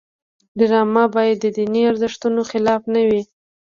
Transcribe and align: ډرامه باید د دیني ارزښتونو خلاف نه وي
ډرامه 0.59 1.03
باید 1.15 1.37
د 1.41 1.45
دیني 1.57 1.81
ارزښتونو 1.91 2.41
خلاف 2.51 2.81
نه 2.93 3.01
وي 3.07 3.21